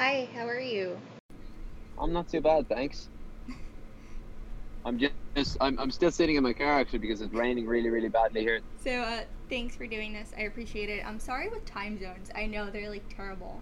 [0.00, 0.96] Hi, how are you?
[1.98, 3.10] I'm not too bad, thanks.
[4.86, 8.08] I'm just I'm, I'm still sitting in my car actually because it's raining really really
[8.08, 8.62] badly here.
[8.82, 10.32] So, uh, thanks for doing this.
[10.38, 11.06] I appreciate it.
[11.06, 12.30] I'm sorry with time zones.
[12.34, 13.60] I know they're like terrible.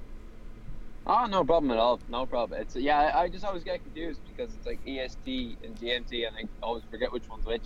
[1.09, 1.99] Oh, no problem at all.
[2.09, 2.61] No problem.
[2.61, 3.11] It's yeah.
[3.17, 7.13] I, just always get confused because it's like EST and GMT, and I always forget
[7.13, 7.65] which one's which.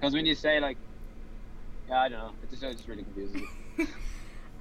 [0.00, 0.78] Because when you say like,
[1.86, 2.30] yeah, I don't know.
[2.42, 3.86] It just it just really confuses me.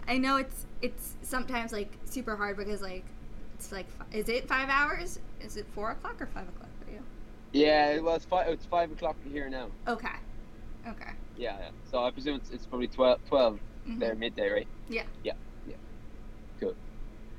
[0.07, 3.05] I know it's it's sometimes like super hard because like
[3.55, 5.19] it's like is it five hours?
[5.41, 6.99] Is it four o'clock or five o'clock for you?
[7.51, 8.47] Yeah, well, it's five.
[8.49, 9.67] It's five o'clock here now.
[9.87, 10.07] Okay.
[10.87, 11.11] Okay.
[11.37, 11.69] Yeah, yeah.
[11.89, 13.99] So I presume it's, it's probably 12, 12 Mhm.
[13.99, 14.67] there midday, right?
[14.89, 15.03] Yeah.
[15.23, 15.33] Yeah,
[15.67, 15.75] yeah.
[16.59, 16.75] Good.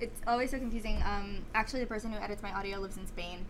[0.01, 1.03] It's always so confusing.
[1.05, 3.45] Um, actually, the person who edits my audio lives in Spain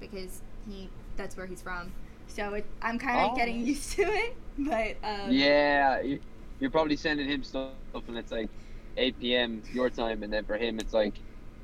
[0.00, 1.92] because he that's where he's from.
[2.26, 3.36] So it, I'm kind of Oh.
[3.36, 4.36] getting used to it.
[4.58, 6.20] But um, Yeah, you,
[6.60, 7.72] you're probably sending him stuff,
[8.08, 8.48] and it's like
[8.96, 9.62] 8 p.m.
[9.72, 11.14] your time, and then for him it's like,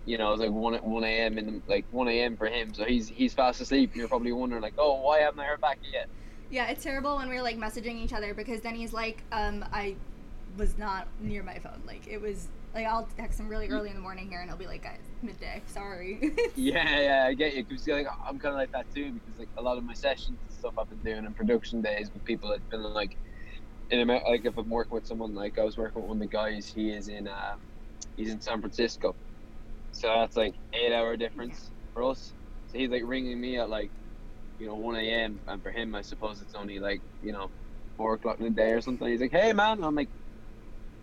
[0.04, 1.34] you know, it's like 1 1 a.m.
[1.34, 2.36] the, like 1 a.m.
[2.36, 2.74] for him.
[2.74, 5.60] So he's he's fast asleep, and you're probably wondering like, oh, why haven't I heard
[5.60, 6.08] back yet?
[6.50, 9.94] Yeah, it's terrible when we're like messaging each other because then he's like, um, I
[10.56, 11.80] was not near my phone.
[11.86, 14.58] Like it was like I'll text him really early in the morning here, and he'll
[14.58, 15.62] be like, guys, midday.
[15.66, 16.32] Sorry.
[16.56, 17.64] Yeah, yeah, I get you.
[17.64, 19.12] Because like I'm kind of like that too.
[19.12, 22.10] Because like a lot of my sessions and stuff I've been doing in production days
[22.12, 23.16] with people, it's been like
[23.90, 24.28] in America.
[24.30, 26.68] Like if I'm working with someone, like I was working with one of the guys.
[26.74, 27.56] He is in uh,
[28.16, 29.16] he's in San Francisco,
[29.92, 32.34] so that's like eight hour difference for us.
[32.66, 33.92] So he's like ringing me at like
[34.58, 35.40] you know 1 a.m.
[35.46, 37.52] and for him, I suppose it's only like you know
[37.96, 39.08] four o'clock in the day or something.
[39.08, 40.10] He's like, hey man, I'm like,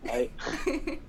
[0.10, 0.32] I.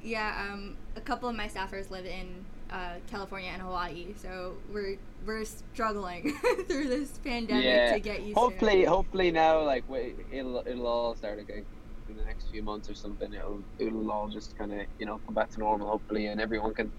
[0.00, 4.98] yeah, um, a couple of my staffers live in uh, California and Hawaii, so we're
[5.24, 6.36] we're struggling
[6.68, 8.88] through this pandemic Yeah, to get used hopefully, to.
[8.90, 9.84] hopefully hopefully now, like
[10.32, 11.64] it'll it'll all start again
[12.08, 13.32] in the next few months or something.
[13.32, 16.74] It'll it'll all just kind of you know come back to normal, hopefully, and everyone
[16.74, 16.90] can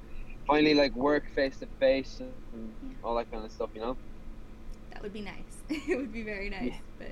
[0.45, 2.71] finally like work face to face and
[3.03, 3.69] all that kind of stuff.
[3.75, 3.97] You know.
[4.91, 5.43] That would be nice.
[5.69, 6.77] it would be very nice, Yeah.
[6.97, 7.11] but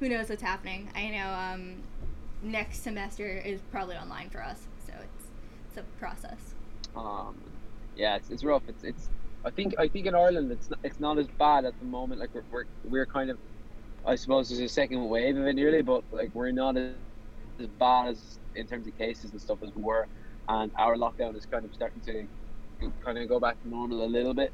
[0.00, 0.88] who knows what's happening?
[0.94, 1.82] I know um,
[2.42, 5.24] next semester is probably online for us, so it's
[5.68, 6.54] it's a process.
[6.96, 7.34] Um,
[7.96, 8.62] yeah, it's, it's rough.
[8.68, 9.10] It's it's.
[9.44, 12.20] I think I think in Ireland it's not, it's not as bad at the moment.
[12.20, 13.38] Like we're, we're we're kind of,
[14.04, 16.94] I suppose there's a second wave of it nearly, but like we're not as,
[17.60, 20.08] as bad as in terms of cases and stuff as we were,
[20.48, 24.06] and our lockdown is kind of starting to kind of go back to normal a
[24.06, 24.52] little bit.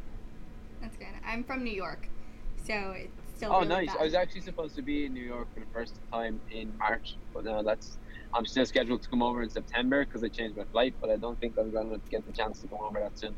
[0.80, 1.06] That's good.
[1.24, 2.08] I'm from New York,
[2.56, 3.86] so it's still Oh, really nice!
[3.88, 4.00] bad.
[4.00, 7.16] I was actually supposed to be in New York for the first time in March,
[7.32, 7.98] but no, that's.
[8.34, 11.16] I'm still scheduled to come over in September because I changed my flight, but I
[11.16, 13.36] don't think I'm going to get the chance to come over that soon.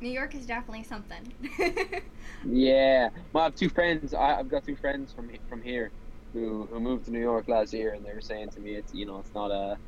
[0.00, 1.32] New York is definitely something.
[2.44, 4.14] Yeah, well, I have two friends.
[4.14, 5.92] I, I've got two friends from from here,
[6.32, 8.94] who, who moved to New York last year, and they were saying to me, it's
[8.94, 9.78] you know, it's not a,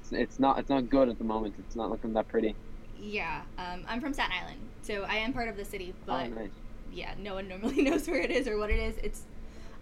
[0.00, 1.56] it's, it's not it's not good at the moment.
[1.58, 2.56] It's not looking that pretty.
[2.96, 6.34] yeah, um, I'm from Staten Island, so I am part of the city, but oh,
[6.34, 6.50] nice.
[6.90, 8.96] yeah, no one normally knows where it is or what it is.
[9.02, 9.22] It's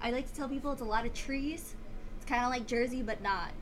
[0.02, 1.76] I like to tell people it's a lot of trees.
[2.20, 3.52] It's kind of like Jersey, but not.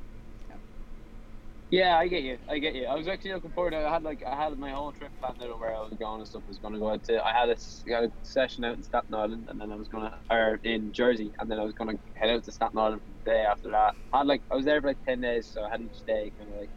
[1.71, 2.39] Yeah, I get you.
[2.49, 2.87] I get you.
[2.87, 3.71] I was actually looking forward.
[3.73, 5.93] To, I had like I had my whole trip planned out of where I was
[5.99, 6.43] going and stuff.
[6.47, 7.23] I was going to go out to.
[7.25, 9.77] I had a, s- I had a session out in Staten Island, and then I
[9.77, 13.03] was gonna or in Jersey, and then I was gonna head out to Staten Island
[13.03, 13.95] for the day after that.
[14.13, 16.33] I had like I was there for like ten days, so I had each day
[16.39, 16.71] kind of like,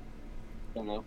[0.75, 1.05] I don't know.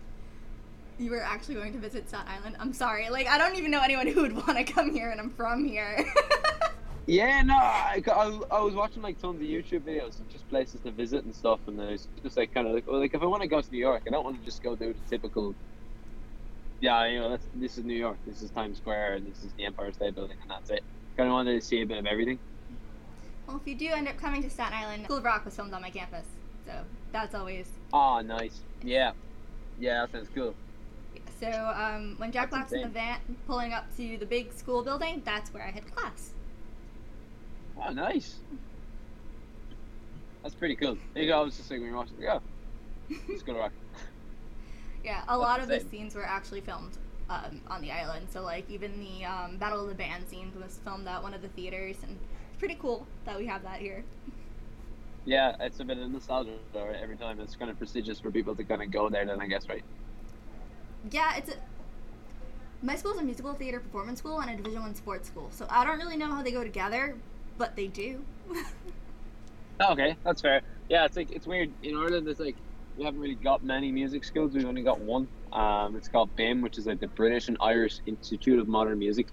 [0.99, 2.57] You were actually going to visit Staten Island.
[2.59, 3.11] I'm sorry.
[3.11, 5.63] Like I don't even know anyone who would want to come here, and I'm from
[5.63, 6.05] here.
[7.07, 10.81] Yeah, no, I, I, I was watching like tons of YouTube videos of just places
[10.81, 13.23] to visit and stuff, and then it's just like kind of like, well, like if
[13.23, 15.11] I want to go to New York, I don't want to just go do the
[15.11, 15.55] typical.
[16.81, 18.17] Yeah, you know, that's this is New York.
[18.27, 20.83] This is Times Square, and this is the Empire State Building, and that's it.
[21.17, 22.39] Kind of wanted to see a bit of everything.
[23.47, 25.75] well, if you do end up coming to Staten Island, School of Rock was filmed
[25.75, 26.27] on my campus,
[26.67, 26.73] so
[27.13, 27.69] that's always.
[27.93, 28.61] Oh, nice.
[28.83, 29.13] Yeah,
[29.79, 30.55] yeah, that sounds cool.
[31.41, 34.83] So um, when Jack That's Black's in the van pulling up to the big school
[34.83, 36.31] building, that's where I had class.
[37.81, 38.37] Oh, nice.
[40.43, 40.99] That's pretty cool.
[41.15, 41.41] There you go.
[41.41, 42.39] I was just like when you're watching, yeah,
[43.29, 43.73] it's gonna rock.
[45.05, 46.97] Yeah, a lot of the scenes were actually filmed
[47.29, 48.27] um, on the island.
[48.31, 51.43] So like even the um, Battle of the Band scene was filmed at one of
[51.43, 52.19] the theaters, and
[52.49, 54.03] it's pretty cool that we have that here.
[55.27, 56.97] Yeah, it's a bit of nostalgia though, right?
[57.03, 59.27] Every time it's kind of prestigious for people to kind of go there.
[59.27, 59.85] Then I guess, right?
[61.11, 61.55] Yeah, it's a.
[62.83, 65.85] My school's a musical theater performance school and a Division One sports school, so I
[65.85, 67.17] don't really know how they go together,
[67.59, 68.25] but they do.
[69.81, 70.63] Oh, okay, that's fair.
[70.89, 72.29] Yeah, it's like it's weird in Ireland.
[72.29, 72.57] It's like
[72.97, 74.55] we haven't really got many music schools.
[74.55, 75.29] We've only got one.
[75.53, 79.29] Um, it's called BIMM, which is like the British and Irish Institute of Modern Music.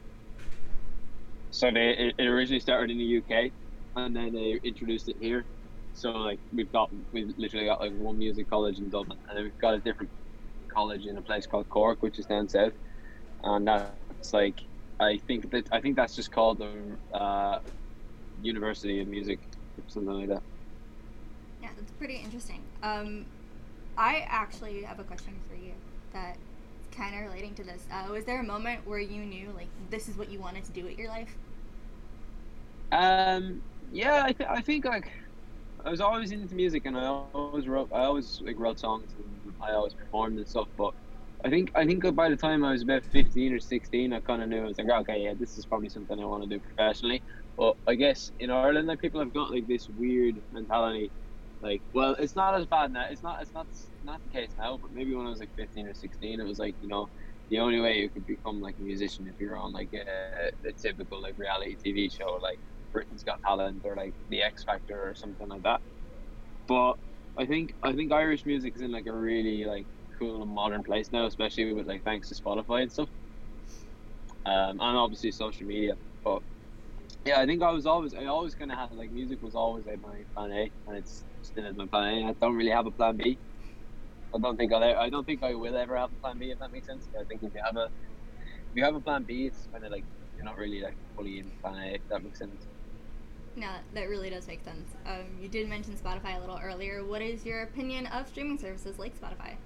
[1.51, 3.51] So they it, it originally started in the UK,
[3.95, 5.45] and then they introduced it here.
[5.93, 9.43] So like we've got we've literally got like one music college in Dublin, and then
[9.43, 10.11] we've got a different
[10.73, 12.73] college in a place called Cork, which is down south,
[13.43, 14.59] and that's like
[14.99, 17.59] I think that I think that's just called the uh,
[18.41, 19.39] University of Music,
[19.77, 20.43] or something like that.
[21.61, 22.61] Yeah, that's pretty interesting.
[22.81, 23.25] Um,
[23.97, 25.73] I actually have a question for you
[26.13, 26.37] that
[26.91, 27.85] kind of relating to this.
[27.91, 30.71] Uh, was there a moment where you knew like this is what you wanted to
[30.71, 31.29] do with your life?
[32.91, 33.61] Um,
[33.91, 35.11] yeah, I, th- I think like
[35.85, 39.53] I was always into music, and I always wrote, I always like wrote songs, and
[39.61, 40.67] I always performed and stuff.
[40.77, 40.93] But
[41.45, 44.41] I think I think by the time I was about fifteen or sixteen, I kind
[44.41, 46.59] of knew I was like, okay, yeah, this is probably something I want to do
[46.59, 47.21] professionally.
[47.61, 51.13] But I guess in Ireland, like people have got like this weird mentality,
[51.61, 53.05] like, well, it's not as bad now.
[53.11, 53.39] It's not.
[53.39, 53.67] It's not.
[54.01, 54.79] Not the case now.
[54.81, 57.07] But maybe when I was like fifteen or sixteen, it was like you know,
[57.51, 60.73] the only way you could become like a musician if you're on like a, a
[60.73, 62.59] typical like reality TV show, like
[62.93, 65.81] Britain's Got Talent or like The X Factor or something like that.
[66.67, 66.93] But
[67.37, 69.87] I think I think Irish music is in like a really like
[70.17, 73.09] cool and modern place now, especially with like thanks to Spotify and stuff,
[74.47, 75.93] um, and obviously social media.
[76.23, 76.41] But
[77.25, 79.85] yeah, I think I was always I always kind of had like music was always
[79.85, 82.29] like my plan A, and it's still is my plan A.
[82.29, 83.39] I don't really have a plan B.
[84.33, 86.59] I don't think I'll, I don't think I will ever have a plan B if
[86.59, 87.09] that makes sense.
[87.19, 89.91] I think if you have a if you have a plan B, it's kind of
[89.91, 90.05] like
[90.35, 91.95] you're not really like fully in plan A.
[91.95, 92.67] If that makes sense.
[93.55, 94.89] No, that really does make sense.
[95.05, 97.05] Um, you did mention Spotify a little earlier.
[97.05, 99.57] What is your opinion of streaming services like Spotify?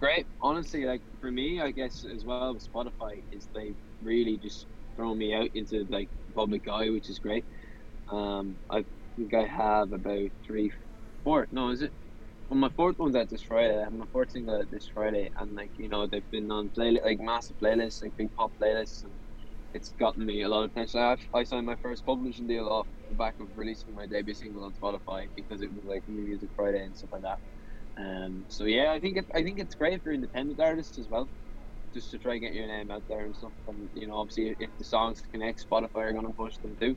[0.00, 0.26] Great.
[0.42, 4.66] Honestly, like for me, I guess as well with Spotify is they really just
[4.96, 7.46] throw me out into like public eye, which is great.
[8.10, 8.84] Um, I
[9.16, 10.70] think I have about three,
[11.24, 11.48] four.
[11.50, 11.92] No, is it?
[12.50, 13.78] Well, my fourth one's out this Friday.
[13.78, 16.70] I have my fourth single out this Friday, and like you know, they've been on
[16.70, 19.14] play like massive playlists, like big pop playlists, and
[19.74, 21.00] it's gotten me a lot of attention.
[21.00, 24.64] I, I signed my first publishing deal off the back of releasing my debut single
[24.64, 27.38] on Spotify because it was like New Music Friday and stuff like that.
[27.98, 31.30] Um, so yeah, I think it, I think it's great for independent artists as well,
[31.94, 33.54] just to try and get your name out there and stuff.
[33.68, 36.96] And you know, obviously, if the songs connect, Spotify are going to push them too.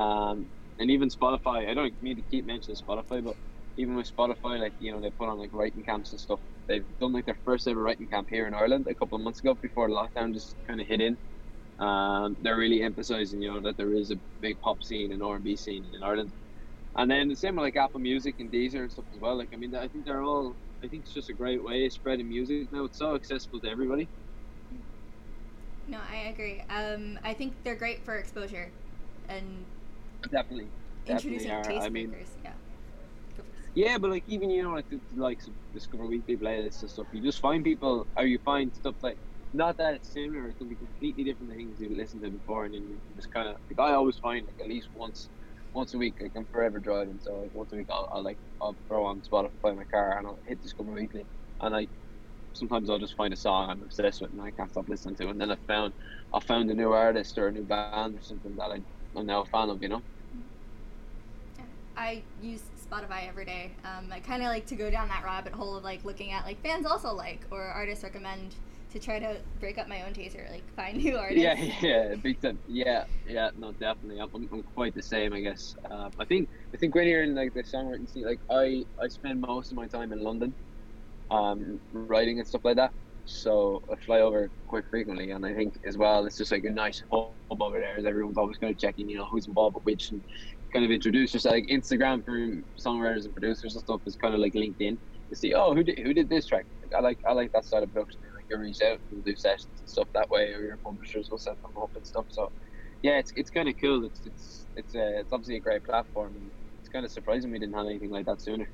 [0.00, 0.50] Um,
[0.80, 3.36] and even Spotify, I don't mean to keep mentioning Spotify, but
[3.78, 6.40] even with Spotify, like you know, they put on like writing camps and stuff.
[6.68, 9.40] They've done like their first ever writing camp here in Ireland a couple of months
[9.40, 11.18] ago before the lockdown just kind of hit in.
[11.78, 15.36] Um, they're really emphasizing, you know, that there is a big pop scene and R
[15.36, 16.32] and B scene in Ireland.
[16.96, 19.38] And then the same with like Apple Music and Deezer and stuff as well.
[19.38, 20.56] Like I mean, I think they're all.
[20.84, 22.84] I think it's just a great way of spreading music now.
[22.84, 24.10] It's so accessible to everybody.
[25.92, 26.62] No, I agree.
[26.70, 28.72] Um, I think they're great for exposure,
[29.28, 29.66] and
[30.30, 30.72] definitely
[31.06, 31.84] introducing definitely tastemakers.
[31.84, 32.52] I mean, yeah.
[33.74, 35.38] Yeah, but like even you know like the, like
[35.74, 39.18] Discover Weekly playlists and stuff, you just find people or you find stuff like
[39.52, 42.72] not that it's similar, it can be completely different things you've listened to before, and
[42.74, 45.28] then you just kind of like I always find like at least once
[45.74, 48.38] once a week like I'm forever driving, so like once a week I'll, I'll like
[48.62, 51.26] I'll throw on Spotify in my car and I'll hit Discover Weekly,
[51.60, 51.88] and I
[52.54, 55.28] sometimes I'll just find a song I'm obsessed with and I can't stop listening to,
[55.28, 55.30] it.
[55.30, 55.92] and then I found
[56.34, 58.80] I found a new artist or a new band or something that I,
[59.16, 60.02] I'm now a fan of, you know.
[61.96, 63.72] I use Spotify every day.
[63.84, 66.44] Um, I kind of like to go down that rabbit hole of like looking at
[66.44, 68.54] like fans also like or artists recommend
[68.92, 71.42] to try to break up my own taste or like find new artists.
[71.42, 72.58] Yeah, yeah, big time.
[72.68, 74.20] Yeah, yeah, no, definitely.
[74.20, 75.74] I'm, I'm quite the same, I guess.
[75.90, 79.08] Um, I think I think when you're in like the songwriting scene, like I I
[79.08, 80.54] spend most of my time in London,
[81.30, 82.92] um, writing and stuff like that.
[83.24, 86.70] So I fly over quite frequently, and I think as well it's just like a
[86.70, 87.96] nice hub over there.
[87.96, 90.22] As everyone's always kind of checking, you know, who's involved with which, and
[90.72, 91.52] kind of introduce yourself.
[91.54, 92.36] Like Instagram for
[92.84, 94.98] songwriters and producers and stuff is kind of like LinkedIn
[95.30, 96.66] to see, oh, who did who did this track?
[96.96, 98.20] I like I like that side of production.
[98.36, 101.38] Like you reach out and do sessions and stuff that way, or your publishers will
[101.38, 102.26] set them up and stuff.
[102.28, 102.50] So
[103.02, 104.04] yeah, it's it's kind of cool.
[104.04, 106.50] It's it's it's a, it's obviously a great platform, and
[106.80, 108.68] it's kind of surprising we didn't have anything like that sooner.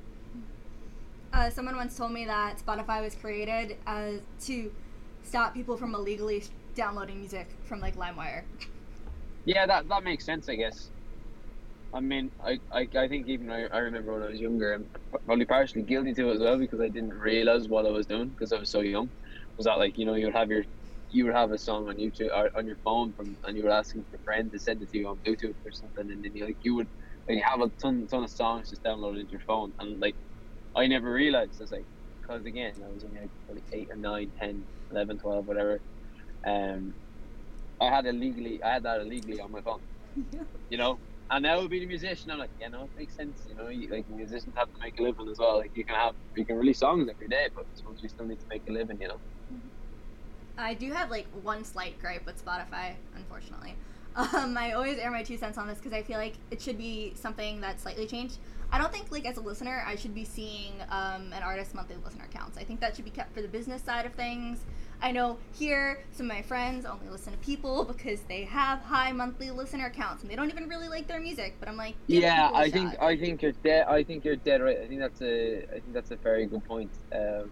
[1.31, 4.71] Uh, someone once told me that Spotify was created uh, to
[5.23, 6.43] stop people from illegally
[6.75, 8.43] downloading music from like LimeWire.
[9.45, 10.89] Yeah, that that makes sense, I guess.
[11.93, 14.85] I mean, I, I, I think even I, I remember when I was younger, and
[15.25, 18.29] probably partially guilty to it as well because I didn't realize what I was doing
[18.29, 19.09] because I was so young.
[19.57, 20.63] Was that like you know you'd have your
[21.11, 23.71] you would have a song on YouTube or on your phone from and you were
[23.71, 26.45] asking your friend to send it to you on Bluetooth or something, and then you
[26.45, 26.87] like you would
[27.27, 30.15] like you have a ton ton of songs just downloaded into your phone, and like
[30.79, 31.59] I never realized.
[31.59, 31.85] I was like,
[32.21, 35.81] because again, I was only like probably eight or nine, 10, 11, 12, whatever.
[36.45, 36.93] Um,
[37.81, 39.81] I had illegally, I had that illegally on my phone.
[40.69, 40.97] You know,
[41.29, 43.45] and now being a musician, I'm like, yeah, know, it makes sense.
[43.49, 45.57] You know, you, like musicians have to make a living as well.
[45.57, 48.25] Like you can have, you can release songs every day, but I suppose you still
[48.25, 49.01] need to make a living.
[49.01, 49.19] You know.
[50.57, 53.75] I do have like one slight gripe with Spotify, unfortunately.
[54.15, 56.77] Um, I always air my two cents on this because I feel like it should
[56.77, 58.37] be something that's slightly changed.
[58.71, 61.95] I don't think like as a listener I should be seeing um, an artist's monthly
[62.03, 62.57] listener counts.
[62.57, 64.65] I think that should be kept for the business side of things.
[65.01, 69.11] I know here some of my friends only listen to people because they have high
[69.11, 71.55] monthly listener counts and they don't even really like their music.
[71.59, 73.01] But I'm like, Yeah, I think shot.
[73.03, 73.87] I think you're dead.
[73.87, 74.77] I think you're dead right.
[74.83, 76.91] I think that's a I think that's a very good point.
[77.13, 77.49] Um,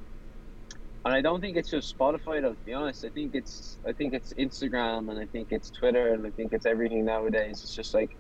[1.08, 2.42] and I don't think it's just Spotify.
[2.42, 5.72] Though, to be honest, I think it's I think it's Instagram and I think it's
[5.72, 7.62] Twitter and I think it's everything nowadays.
[7.64, 8.12] It's just like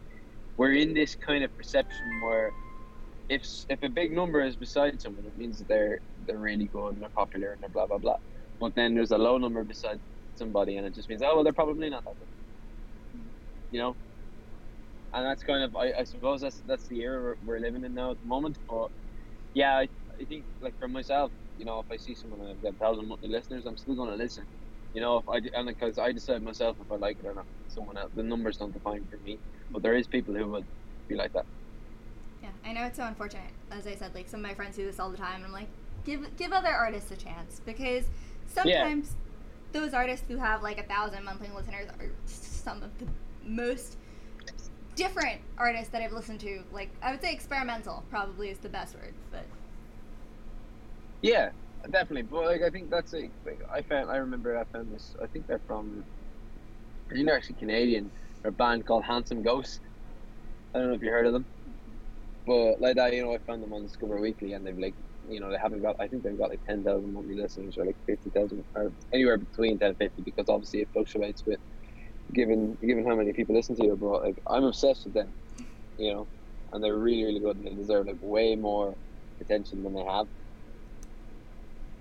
[0.57, 2.51] we're in this kind of perception where
[3.29, 6.93] if if a big number is beside someone, it means that they're they're really good
[6.95, 8.17] and they're popular and they're blah blah blah.
[8.61, 9.99] But then there's a low number beside
[10.35, 12.29] somebody, and it just means oh well, they're probably not that good.
[13.71, 13.97] You know
[15.13, 18.11] and that's kind of I, I suppose that's that's the era we're, living in now
[18.11, 18.57] at the moment.
[18.69, 18.89] But
[19.53, 19.89] yeah, I,
[20.21, 22.77] I think like for myself, you know, if I see someone and I've got a
[22.77, 24.45] thousand monthly listeners, I'm still going to listen.
[24.93, 27.45] You know, if I and because I decide myself if I like it or not.
[27.67, 29.37] Someone else, the numbers don't define for me,
[29.69, 30.65] but there is people who would
[31.07, 31.45] be like that.
[32.41, 33.51] Yeah, I know it's so unfortunate.
[33.71, 35.37] As I said, like some of my friends do this all the time.
[35.37, 35.67] And I'm like,
[36.05, 38.05] give give other artists a chance because
[38.47, 39.15] sometimes
[39.73, 43.05] those artists who have like a thousand monthly listeners are some of the
[43.43, 43.97] most
[44.95, 46.63] different artists that I've listened to.
[46.71, 49.45] Like I would say, experimental probably is the best word, but
[51.21, 51.49] Yeah,
[51.91, 52.23] definitely.
[52.23, 53.31] But like I think that's it.
[53.45, 55.15] like I found I remember I found this.
[55.23, 56.05] I think they're from.
[57.11, 58.11] I think they're actually Canadian.
[58.45, 59.81] A band called Handsome Ghost.
[60.73, 61.47] I don't know if you heard of them,
[62.45, 64.95] but like that, you know, I found them on Discover Weekly, and they've like,
[65.27, 65.95] you know, they haven't got.
[65.99, 69.37] I think they've got like ten thousand monthly listeners, or like fifty thousand, or anywhere
[69.37, 71.59] between ten and fifty, because obviously it fluctuates with
[72.33, 73.97] given given how many people listen to you.
[73.97, 75.33] But like, I'm obsessed with them,
[75.97, 76.29] you know,
[76.73, 78.95] and they're really really good, and they deserve like way more
[79.41, 80.27] attention than they have.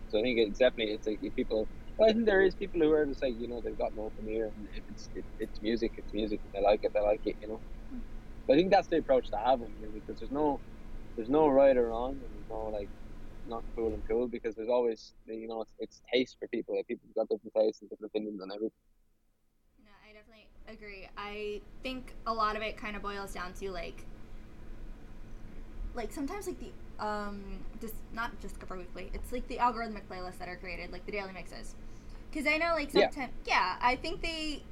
[0.09, 1.69] So I think it's definitely it's like if people.
[1.99, 3.99] Well, I think there is people who are just like you know they've got an
[3.99, 6.41] open ear and if it's it, it's music, it's music.
[6.45, 7.37] If they like it, they like it.
[7.41, 7.63] You know.
[8.47, 10.61] But I think that's the approach to have with music because there's no
[11.17, 12.91] there's no right or wrong and there's no like
[13.47, 16.77] not cool and cool because there's always you know it's, it's taste for people.
[16.77, 18.73] Like people's got different tastes and different opinions on everything.
[19.85, 21.09] No, I definitely agree.
[21.17, 24.07] I think a lot of it kind of boils down to like,
[25.97, 26.73] like sometimes like the
[27.05, 27.43] um
[27.81, 29.11] just not Discover Weekly.
[29.15, 31.75] It's like the algorithmic playlists that are created, like the daily mixes.
[32.31, 33.11] Because I know like Yeah.
[33.11, 33.77] sometimes yeah.
[33.81, 34.63] I think they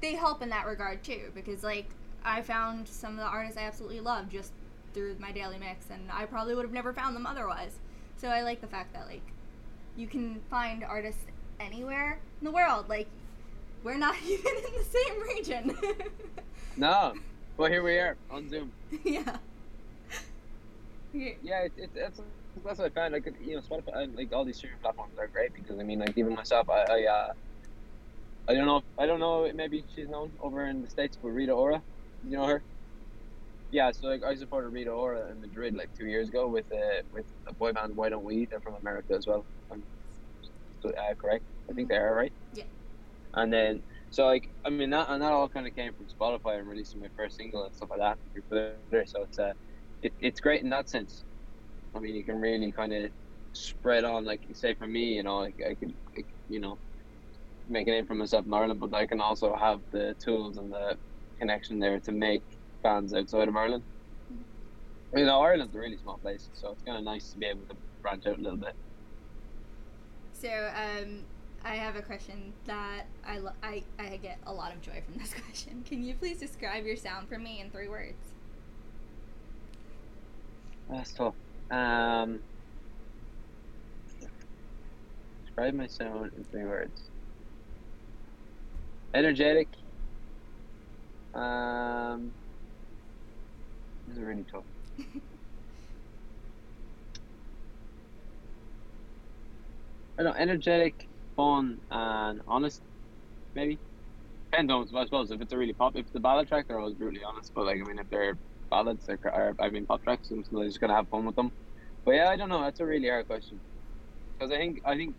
[0.00, 1.30] they help in that regard too.
[1.34, 1.88] Because like
[2.24, 4.52] I found some of the artists I absolutely love just
[4.94, 7.78] through my daily mix, and I probably would have never found them otherwise.
[8.16, 9.22] So I like the fact that like
[9.96, 11.24] you can find artists
[11.60, 12.88] anywhere in the world.
[12.88, 13.08] Like
[13.82, 15.76] we're not even in the same region.
[16.76, 17.14] No,
[17.56, 18.72] but here we are on Zoom.
[19.04, 19.38] yeah.
[21.14, 22.20] Yeah, it, it, that's
[22.64, 23.14] that's what I found.
[23.14, 26.00] Like you know, Spotify and like all these streaming platforms are great because I mean,
[26.00, 27.32] like even myself, I I, uh,
[28.48, 31.28] I don't know, if, I don't know, maybe she's known over in the states, but
[31.28, 31.82] Rita Ora,
[32.22, 32.64] you know her.
[33.70, 37.02] Yeah, so like I supported Rita Ora in Madrid like two years ago with uh,
[37.12, 38.46] with a boy band Why Don't We?
[38.50, 39.46] They're from America as well.
[39.70, 39.84] I'm
[40.84, 40.90] uh,
[41.20, 41.44] correct.
[41.70, 42.32] I think they are right.
[42.52, 42.64] Yeah.
[43.34, 46.58] And then so like I mean that and that all kind of came from Spotify
[46.58, 48.18] and releasing my first single and stuff like that.
[49.08, 49.52] So it's uh,
[50.04, 51.24] it, it's great in that sense.
[51.94, 53.12] I mean, you can really kind of
[53.52, 56.80] spread on, like say for me, you know, I could, like, you know,
[57.68, 60.72] make a name for myself in Ireland, but I can also have the tools and
[60.72, 60.98] the
[61.38, 62.44] connection there to make
[62.82, 63.84] fans outside of Ireland.
[65.14, 67.66] You know, Ireland's a really small place, so it's kind of nice to be able
[67.68, 68.74] to branch out a little bit.
[70.32, 71.26] So, um,
[71.62, 75.16] I have a question that I, lo- I I get a lot of joy from
[75.16, 75.82] this question.
[75.82, 78.33] Can you please describe your sound for me in three words?
[80.94, 81.34] That's tough.
[81.72, 82.44] Um,
[85.44, 87.10] describe my sound in three words.
[89.14, 89.68] Energetic.
[91.34, 92.32] Um,
[94.06, 94.66] this is really tough.
[100.18, 102.82] I don't know, energetic, fun, and honest,
[103.54, 103.80] maybe.
[104.52, 106.78] Depends on, I suppose, if it's a really pop, if it's a ballad track, they're
[106.80, 107.52] always brutally honest.
[107.54, 108.38] But like, I mean, if they're
[108.74, 111.52] ballads, they're, or, I mean, pop tracks, I'm still just gonna have fun with them.
[112.04, 112.62] But yeah, I don't know.
[112.62, 113.62] That's a really hard question
[114.38, 115.16] because I think, I think,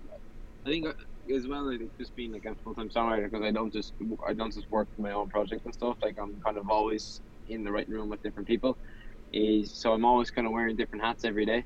[0.65, 0.87] I think
[1.35, 1.69] as well.
[1.73, 3.93] I think just being like a full time songwriter because I don't just,
[4.27, 5.97] I don't just work for my own project and stuff.
[6.03, 8.77] Like I'm kind of always in the writing room with different people.
[9.33, 11.65] Is so I'm always kind of wearing different hats every day.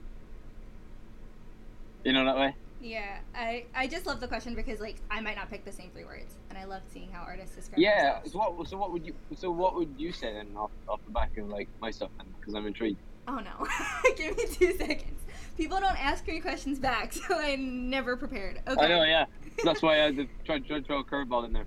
[2.05, 2.55] You know that way.
[2.81, 5.89] Yeah, I I just love the question because like I might not pick the same
[5.91, 7.81] three words, and I love seeing how artists describe it.
[7.81, 8.21] Yeah.
[8.21, 8.31] themselves.
[8.31, 8.67] So what?
[8.69, 9.13] So what would you?
[9.35, 12.09] So what would you say then off, off the back of like my stuff?
[12.17, 12.97] Then because I'm intrigued.
[13.27, 13.67] Oh no,
[14.17, 15.21] give me two seconds.
[15.57, 18.61] People don't ask me questions back, so I'm never prepared.
[18.65, 18.81] Okay.
[18.81, 19.03] I know.
[19.03, 19.25] Yeah.
[19.65, 21.65] That's why I had to try, try to throw a curveball in there.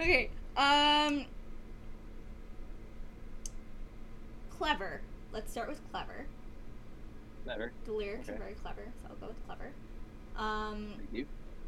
[0.00, 1.26] okay, Um,
[4.50, 5.02] clever.
[5.32, 6.26] Let's start with clever.
[7.44, 7.72] Better.
[7.84, 9.70] The lyrics are very clever, so I'll go with clever.
[10.36, 11.26] Um, Thank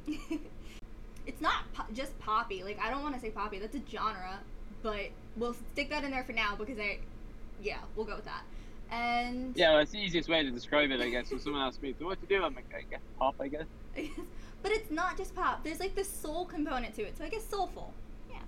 [0.08, 0.40] you.
[1.26, 2.62] it's not po- just poppy.
[2.62, 3.58] Like I don't want to say poppy.
[3.58, 4.40] That's a genre,
[4.82, 6.98] but we'll stick that in there for now because I,
[7.62, 8.42] yeah, we'll go with that.
[8.90, 11.30] And Yeah, well, that's the easiest way to describe it, I guess.
[11.30, 12.44] When someone asks me, so what you do?
[12.44, 13.66] I'm like, I guess pop, I guess.
[14.62, 15.64] but it's not just pop.
[15.64, 17.92] There's like the soul component to it, so I guess soulful.
[18.30, 18.38] Yeah,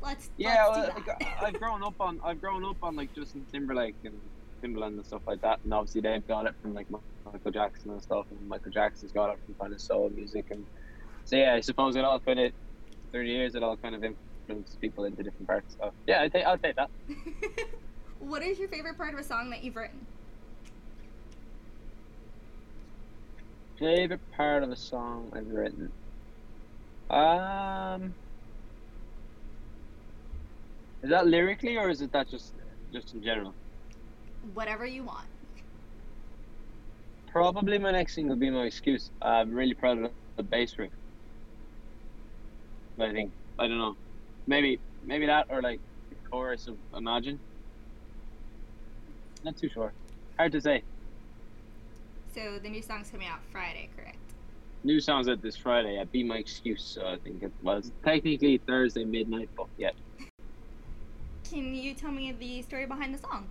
[0.00, 1.18] let's Yeah, let's well.
[1.42, 4.18] I've grown up on I've grown up on like Justin Timberlake and
[4.62, 6.88] Timbaland and stuff like that, and obviously they've got it from like
[7.24, 10.66] Michael Jackson and stuff, and Michael Jackson's got it from kind of soul music, and
[11.24, 12.52] so yeah, I suppose it all kind of
[13.12, 15.76] thirty years it all kind of influences people into different parts.
[15.80, 16.90] So yeah, I take I'll take that.
[18.18, 20.06] what is your favorite part of a song that you've written?
[23.78, 25.92] Favorite part of a song I've written.
[27.10, 28.16] Um,
[31.02, 32.54] is that lyrically or is it that just
[32.92, 33.56] just in general?
[34.54, 35.26] Whatever you want.
[37.30, 39.10] Probably my next thing will be my excuse.
[39.22, 40.90] I'm really proud of the bass riff.
[42.98, 43.96] But I think I don't know.
[44.46, 45.80] Maybe maybe that or like
[46.10, 47.38] the chorus of Imagine.
[49.44, 49.92] Not too sure.
[50.36, 50.82] Hard to say.
[52.34, 54.16] So the new song's coming out Friday, correct?
[54.84, 55.96] New songs out this Friday.
[55.96, 56.82] Yeah, be my excuse.
[56.82, 59.90] So I think it was technically Thursday midnight, but yeah.
[61.44, 63.46] Can you tell me the story behind the song?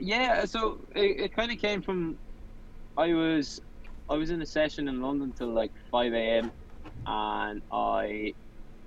[0.00, 0.46] Yeah.
[0.46, 2.18] So it, it kind of came from.
[2.98, 3.60] I was
[4.10, 6.52] I was in a session in London till like five a.m.
[7.06, 8.34] and I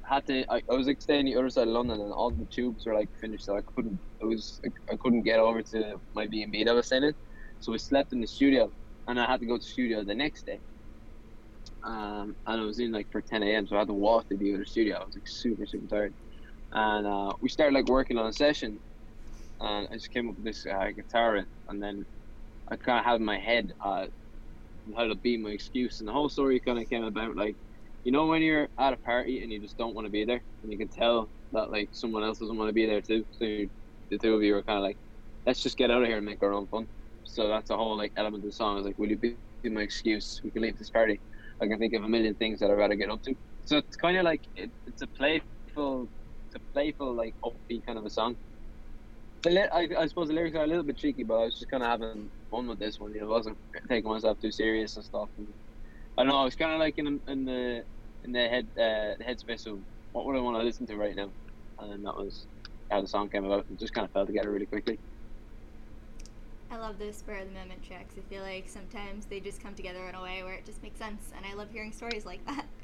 [0.05, 0.45] had to.
[0.51, 2.95] I, I was like staying the other side of London, and all the tubes were
[2.95, 4.01] like finished, so I couldn't.
[4.21, 4.59] It was
[4.91, 7.15] I couldn't get over to my B and B that I was staying in,
[7.59, 8.71] so I slept in the studio,
[9.07, 10.61] and I had to go to the studio the next day.
[11.85, 14.37] Um, and I was in like for ten a.m., so I had to walk to
[14.37, 14.97] the other studio.
[14.97, 16.15] I was like super super tired,
[16.71, 18.79] and uh, we started like working on a session,
[19.59, 22.05] and I just came up with this uh, guitar, and then
[22.71, 24.05] I kind of had in my head uh,
[24.95, 27.55] how to be my excuse, and the whole story kind of came about like,
[28.03, 30.43] you know, when you're at a party and you just don't want to be there,
[30.63, 33.45] and you can tell that like someone else doesn't want to be there too, so
[33.45, 34.97] the two of you are kind of like,
[35.45, 36.87] let's just get out of here and make our own fun.
[37.23, 38.77] So that's a whole like element of the song.
[38.79, 40.39] Is like, will you be, be my excuse?
[40.43, 41.19] We can leave this party.
[41.61, 43.33] I can think of a million things that I'd rather get up to.
[43.63, 46.11] So it's kind of like it, it's a playful,
[46.47, 48.35] it's a playful like upbeat kind of a song.
[49.45, 51.69] The I, I suppose the lyrics are a little bit cheeky, but I was just
[51.69, 53.13] kind of having fun with this one.
[53.13, 55.29] You know, I wasn't taking myself too serious and stuff.
[55.37, 55.47] And
[56.17, 56.37] I don't know.
[56.39, 57.83] I was kind of like in, in the
[58.23, 59.77] in the head uh, the headspace of
[60.13, 61.29] what would I want to listen to right now,
[61.77, 62.47] and that was
[62.89, 63.67] how the song came about.
[63.71, 64.97] It just kind of fell together really quickly.
[66.71, 68.15] I love those spur of the moment tracks.
[68.17, 70.97] I feel like sometimes they just come together in a way where it just makes
[70.97, 72.65] sense, and I love hearing stories like that.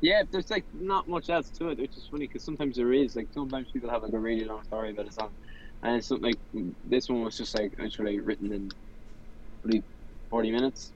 [0.00, 3.16] Yeah, there's like not much else to it, which is funny because sometimes there is.
[3.16, 5.30] Like sometimes people have like a really long story about a song,
[5.84, 6.40] and it's something like
[6.84, 8.68] this one was just like literally written in
[9.62, 9.84] probably
[10.30, 10.94] forty minutes,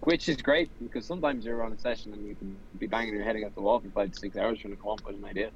[0.00, 3.24] which is great because sometimes you're on a session and you can be banging your
[3.24, 5.24] head against the wall for five to six hours trying to come up with an
[5.24, 5.52] idea.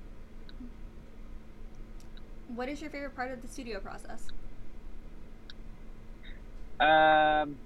[2.49, 4.27] What is your favorite part of the studio process?
[6.81, 7.61] Um,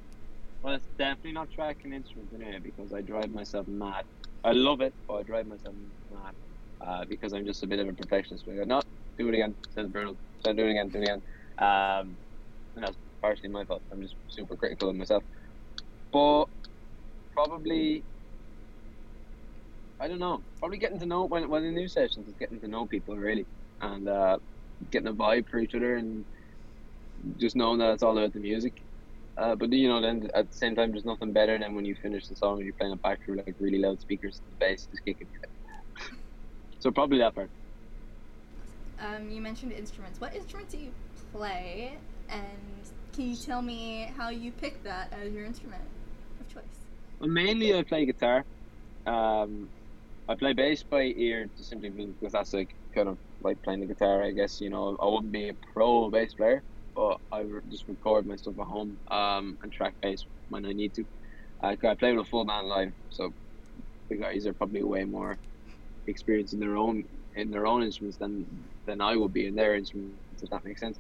[0.63, 4.07] well, it's definitely not tracking instruments in here because I drive myself mad.
[4.45, 5.77] I love it, but I drive myself
[6.11, 6.35] mad
[6.81, 8.47] uh, because I'm just a bit of a perfectionist.
[8.49, 8.83] I go, no,
[9.19, 9.57] do it again.
[9.71, 10.19] says brutal.
[10.45, 10.89] So do it again.
[10.89, 11.23] Do it again.
[11.59, 12.19] Um,
[12.77, 13.83] and that's partially my fault.
[13.93, 15.23] I'm just super critical of myself.
[16.13, 16.47] But
[17.33, 18.05] probably,
[20.01, 20.45] I don't know.
[20.61, 23.47] Probably getting to know when when the new sessions is getting to know people really,
[23.81, 24.39] and uh,
[24.91, 26.27] getting a vibe for each other and
[27.39, 28.75] just knowing that it's all about the music.
[29.37, 31.95] Uh, but you know, then at the same time, there's nothing better than when you
[32.03, 34.89] finish the song and you're playing it back through like really loud speakers, the bass
[34.93, 35.29] is kicking.
[36.81, 37.51] so probably that part.
[39.01, 40.21] Um, you mentioned instruments.
[40.21, 40.93] What instruments do you
[41.33, 41.99] play?
[42.29, 45.83] And can you tell me how you picked that as your instrument
[46.41, 46.87] of choice?
[47.21, 48.45] Well, mainly I play guitar.
[49.07, 49.69] Um,
[50.29, 53.87] I play bass by ear, just simply because that's like kind of like playing the
[53.87, 54.23] guitar.
[54.23, 56.63] I guess you know I wouldn't be a pro bass player,
[56.95, 60.95] but I just record my stuff at home um, and track bass when I need
[60.95, 61.05] to.
[61.63, 63.33] Uh, I play with a full band live, so
[64.09, 65.39] the guys are probably way more
[66.07, 67.05] experienced in their own
[67.35, 68.47] in their own instruments than
[68.87, 70.43] than I would be in their instruments.
[70.43, 70.99] If that makes sense.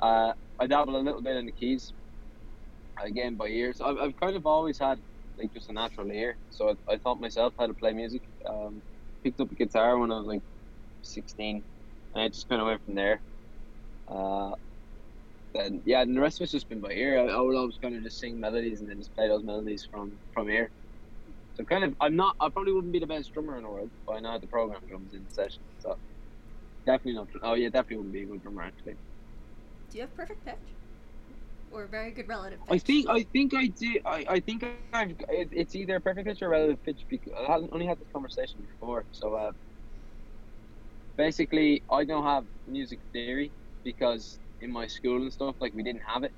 [0.00, 1.92] Uh, I dabble a little bit in the keys,
[3.02, 3.72] again by ear.
[3.72, 5.00] So I've, I've kind of always had
[5.38, 6.38] like just a natural ear.
[6.50, 8.22] So I, I taught myself how to play music.
[8.48, 8.82] Um,
[9.24, 10.42] picked up a guitar when I was like
[11.02, 11.64] 16,
[12.14, 13.22] and I just kind of went from there.
[14.08, 14.52] Uh,
[15.54, 17.18] then yeah, and the rest of it's just been by ear.
[17.18, 19.86] I, I would always kind of just sing melodies and then just play those melodies
[19.90, 20.72] from from ear.
[21.54, 22.34] So kind of, I'm not.
[22.40, 24.46] I probably wouldn't be the best drummer in the world, but I know how to
[24.46, 25.62] program drums in the session.
[25.78, 25.96] So
[26.86, 27.28] definitely not.
[27.42, 28.96] Oh yeah, definitely wouldn't be a good drummer actually.
[29.90, 30.76] Do you have perfect pitch?
[31.70, 32.74] Or very good relative pitch?
[32.74, 34.00] I think I think I do.
[34.04, 35.16] I, I think I've.
[35.28, 39.06] It's either perfect pitch or relative pitch because I hadn't only had this conversation before.
[39.12, 39.52] So uh,
[41.16, 43.52] basically, I don't have music theory
[43.84, 46.32] because in my school and stuff, like we didn't have it.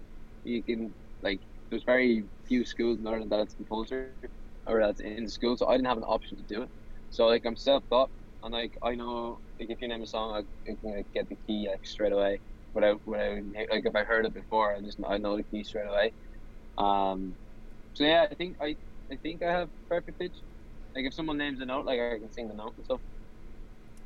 [0.44, 4.10] You can like there's very few schools in Ireland that it's compulsory
[4.66, 6.70] or that's in school, so I didn't have an option to do it.
[7.10, 8.10] So like I'm self-taught,
[8.42, 11.28] and like I know like if you name a song, I, I can like, get
[11.28, 12.40] the key like straight away
[12.74, 13.38] without without
[13.70, 16.14] like if I heard it before, I just I know the key straight away.
[16.78, 17.36] Um,
[17.94, 18.76] so yeah, I think I
[19.12, 20.36] I think I have perfect pitch.
[20.96, 23.00] Like if someone names a note, like I can sing the note and stuff.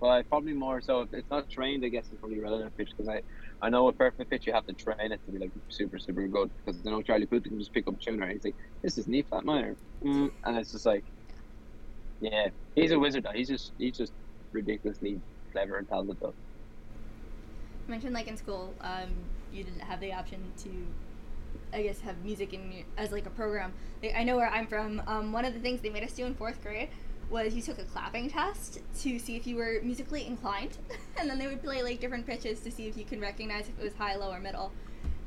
[0.01, 2.91] But I probably more so if it's not trained, I guess it's probably relative pitch
[2.97, 3.23] because I
[3.61, 6.27] I know a perfect pitch you have to train it to be like super super
[6.27, 8.55] good because I know Charlie Puth can just pick up a tune and he's like
[8.83, 11.05] this is E flat minor, mm, and it's just like
[12.21, 13.27] yeah he's a wizard.
[13.35, 14.13] He's just he's just
[14.53, 15.21] ridiculously
[15.53, 16.35] clever and talented though.
[17.87, 19.11] You mentioned like in school, um,
[19.53, 20.71] you didn't have the option to,
[21.73, 23.73] I guess, have music in as like a program.
[24.15, 25.03] I know where I'm from.
[25.07, 26.89] Um, one of the things they made us do in fourth grade
[27.31, 30.77] was you took a clapping test to see if you were musically inclined,
[31.19, 33.79] and then they would play like different pitches to see if you can recognize if
[33.79, 34.73] it was high, low, or middle.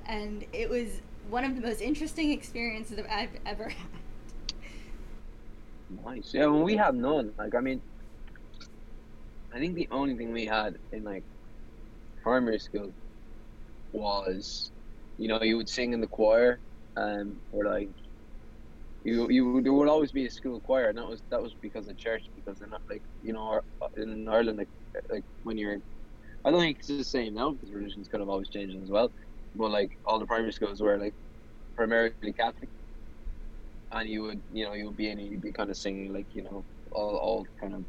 [0.06, 3.88] And it was one of the most interesting experiences that I've ever had.
[6.06, 6.34] Nice.
[6.34, 7.34] Yeah, well, we had none.
[7.38, 7.82] Like, I mean,
[9.54, 11.24] I think the only thing we had in like
[12.24, 12.92] primary school
[13.92, 14.72] was,
[15.18, 16.60] you know, you would sing in the choir,
[16.98, 17.90] um, or like
[19.04, 21.88] you you there would always be a school choir, and that was that was because
[21.88, 22.24] of church.
[22.36, 24.70] Because they're not like you know uh, in Ireland like
[25.12, 25.78] like when you're,
[26.46, 29.12] I don't think it's the same now because religion's kind of always changing as well.
[29.56, 31.16] But like all the primary schools were like
[31.78, 32.54] primarily Catholic,
[33.92, 36.28] and you would you know you would be in you'd be kind of singing like
[36.34, 37.86] you know all all kind of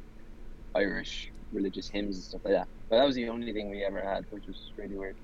[0.74, 2.68] Irish religious hymns and stuff like that.
[2.90, 5.16] But that was the only thing we ever had, which was really weird.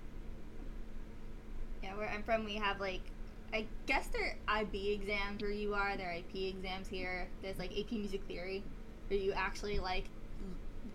[1.83, 3.13] Yeah, where I'm from, we have like,
[3.53, 5.97] I guess they're IB exams where you are.
[5.97, 7.29] They're AP exams here.
[7.43, 8.63] There's like AP Music Theory,
[9.09, 10.05] where you actually like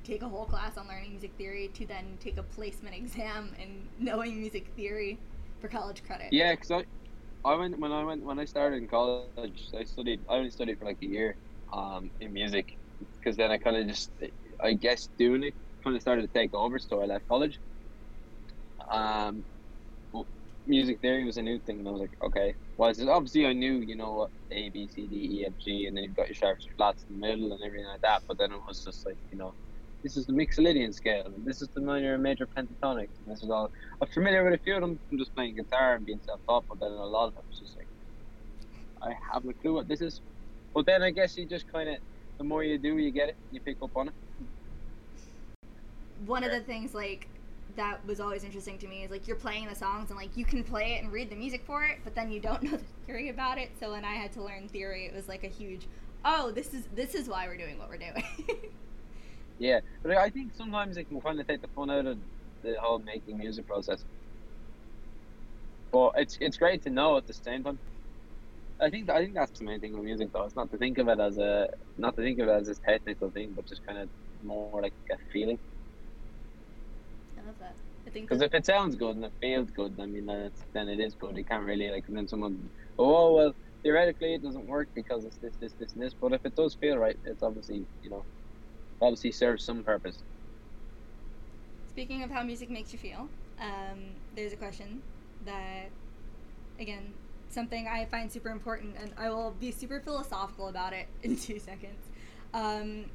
[0.03, 3.87] take a whole class on learning music theory to then take a placement exam in
[3.99, 5.19] knowing music theory
[5.59, 6.27] for college credit.
[6.31, 6.85] Yeah, because I,
[7.49, 9.69] I went when I went when I started in college.
[9.77, 10.21] I studied.
[10.29, 11.37] I only studied for like a year,
[11.73, 12.77] um, in music,
[13.19, 14.11] because then I kind of just,
[14.63, 16.79] I guess, doing it kind of started to take over.
[16.79, 17.59] So I left college.
[18.91, 19.45] Um,
[20.67, 22.55] music theory was a new thing, and I was like, okay.
[22.77, 25.95] Well, it's- obviously I knew, you know, A, B, C, D, E, F, G, and
[25.97, 28.23] then you've got your sharps, your flats in the middle, and everything like that.
[28.27, 29.55] But then it was just like, you know,
[30.03, 33.43] this is the Mixolydian scale, and this is the minor and major pentatonic, and this
[33.43, 33.71] is all.
[34.01, 36.79] I'm familiar with a few of them from just playing guitar and being self-taught, but
[36.79, 37.89] then a lot of them it's just like,
[39.01, 40.21] I have no clue what this is.
[40.75, 41.97] But then I guess you just kind of,
[42.39, 44.15] the more you do, you get it, you pick up on it.
[46.17, 47.27] One of the things like
[47.75, 50.45] that was always interesting to me is like you're playing the songs and like you
[50.45, 52.83] can play it and read the music for it, but then you don't know the
[53.05, 53.71] theory about it.
[53.79, 55.87] So when I had to learn theory, it was like a huge,
[56.23, 58.23] oh, this is this is why we're doing what we're doing.
[59.57, 62.17] Yeah, but I think sometimes it can kind of take the fun out of
[62.61, 64.03] the whole making music process.
[65.91, 67.79] But it's it's great to know at the same time.
[68.81, 70.43] I think I think that's the main thing with music, though.
[70.43, 72.75] It's not to think of it as a not to think of it as a
[72.75, 74.09] technical thing, but just kind of
[74.43, 75.59] more like a feeling.
[77.45, 77.75] Love that.
[78.07, 80.61] I think Because if it sounds good and it feels good, I mean, then it's
[80.73, 81.37] then it is good.
[81.37, 85.53] You can't really like then someone, oh well, theoretically it doesn't work because it's this,
[85.59, 86.13] this, this, and this.
[86.13, 88.23] But if it does feel right, it's obviously you know,
[89.01, 90.17] obviously serves some purpose.
[91.89, 93.29] Speaking of how music makes you feel,
[93.59, 93.99] um,
[94.35, 95.01] there's a question
[95.45, 95.89] that,
[96.79, 97.13] again,
[97.49, 101.59] something I find super important, and I will be super philosophical about it in two
[101.59, 102.09] seconds.
[102.53, 103.05] Um,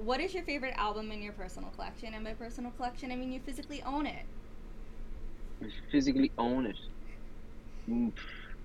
[0.00, 2.14] what is your favorite album in your personal collection?
[2.14, 4.26] And by personal collection, I mean you physically own it.
[5.60, 6.78] You physically own it.
[7.88, 8.12] Mm,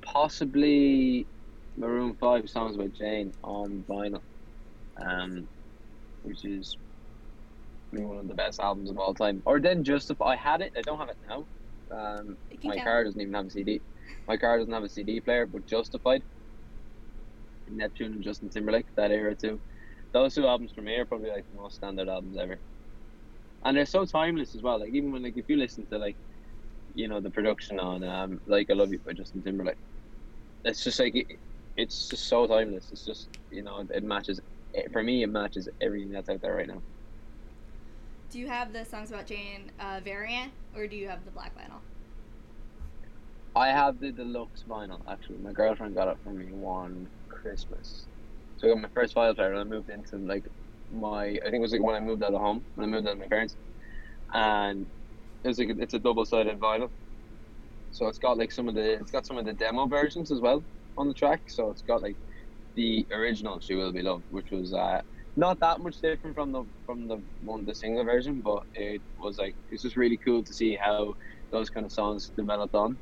[0.03, 1.27] Possibly
[1.77, 4.23] Maroon Five songs about Jane on vinyl,
[5.01, 5.49] um,
[6.23, 6.77] which is
[7.91, 9.41] one of the best albums of all time.
[9.45, 10.33] Or then Justified.
[10.33, 10.73] I had it.
[10.77, 11.47] I don't have it now.
[11.91, 13.81] Um, It my car doesn't even have a CD.
[14.27, 16.23] My car doesn't have a CD player, but Justified,
[17.67, 19.61] Neptune and Justin Timberlake, that era too.
[20.13, 22.61] Those two albums for me are probably like the most standard albums ever.
[23.63, 24.79] And they're so timeless as well.
[24.79, 26.17] Like even when like if you listen to like,
[26.93, 29.77] you know, the production on um like I Love You by Justin Timberlake,
[30.65, 31.27] it's just like it,
[31.77, 32.91] it's just so timeless.
[32.91, 34.39] It's just you know it matches.
[34.91, 36.83] For me, it matches everything that's out there right now.
[38.29, 41.55] Do you have the songs about Jane uh, variant, or do you have the black
[41.55, 41.81] vinyl?
[43.55, 45.39] I have the deluxe vinyl actually.
[45.39, 48.07] My girlfriend got it for me one Christmas
[48.65, 50.45] I got my first player and I moved into like
[50.91, 53.07] my I think it was like when I moved out of home when I moved
[53.07, 53.57] out of my parents,
[54.33, 54.87] and
[55.43, 56.89] it's like it's a double sided vinyl,
[57.91, 60.41] so it's got like some of the it's got some of the demo versions as
[60.41, 60.65] well
[60.97, 61.43] on the track.
[61.47, 62.17] So it's got like
[62.75, 65.01] the original "She Will Be Loved," which was uh,
[65.37, 69.37] not that much different from the from the one the single version, but it was
[69.39, 71.13] like it's just really cool to see how
[71.51, 72.99] those kind of songs developed on.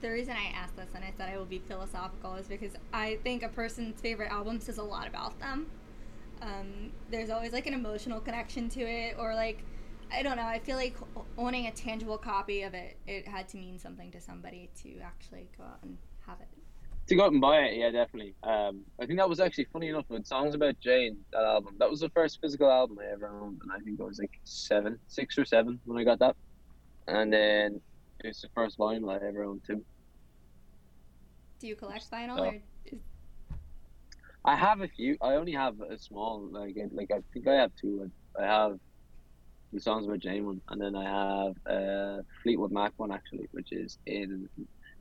[0.00, 3.18] The reason I asked this and I said I will be philosophical is because I
[3.22, 5.66] think a person's favorite album says a lot about them.
[6.42, 9.64] Um, there's always like an emotional connection to it, or like
[10.12, 10.44] I don't know.
[10.44, 10.96] I feel like
[11.38, 15.48] owning a tangible copy of it, it had to mean something to somebody to actually
[15.56, 16.48] go out and have it.
[17.08, 18.34] To go out and buy it, yeah, definitely.
[18.42, 21.18] Um, I think that was actually funny enough with songs about Jane.
[21.32, 24.04] That album, that was the first physical album I ever owned, and I think I
[24.04, 26.36] was like seven, six or seven when I got that.
[27.06, 27.80] And then
[28.24, 29.84] it's the first vinyl I ever owned too.
[31.60, 32.38] Do you collect vinyl?
[32.38, 32.54] Or
[32.86, 32.98] is...
[34.44, 35.16] I have a few.
[35.22, 38.10] I only have a small, like, like I think I have two.
[38.38, 38.78] I have
[39.72, 43.72] the songs about Jane one, and then I have a Fleetwood Mac one actually, which
[43.72, 44.48] is in.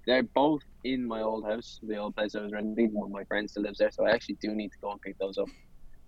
[0.05, 2.93] They're both in my old house, the old place I was renting.
[2.93, 5.01] One of my friends still lives there, so I actually do need to go and
[5.01, 5.47] pick those up.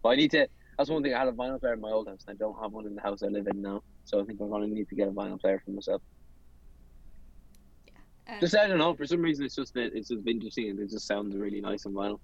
[0.04, 0.47] But I need to.
[0.78, 1.13] That's one thing.
[1.13, 2.95] I had a vinyl player in my old house, and I don't have one in
[2.95, 3.82] the house I live in now.
[4.04, 6.01] So I think I'm gonna need to get a vinyl player for myself.
[8.28, 8.94] Um, just I don't know.
[8.94, 11.86] For some reason, it's just that it's just interesting and it just sounds really nice
[11.86, 12.20] on vinyl.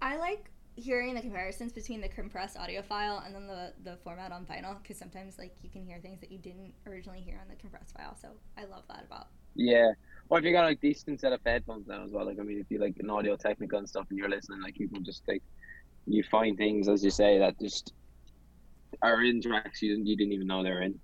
[0.00, 4.32] I like hearing the comparisons between the compressed audio file and then the the format
[4.32, 7.48] on vinyl because sometimes like you can hear things that you didn't originally hear on
[7.48, 8.16] the compressed file.
[8.20, 8.28] So
[8.58, 9.28] I love that about.
[9.54, 9.92] Yeah.
[10.28, 12.58] Or if you got like decent set of headphones now as well, like I mean,
[12.58, 15.42] if you like an Audio-Technica and stuff, and you're listening, like you can just like
[16.06, 17.92] you find things as you say that just
[19.02, 20.98] are in tracks you didn't, you didn't even know they were in.